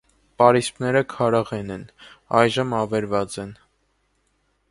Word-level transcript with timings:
Պարիսպները 0.41 1.01
քարաղեն 1.13 1.69
են, 1.75 1.83
այժմ 2.41 2.75
ավերված 2.79 3.39
են։ 3.47 3.53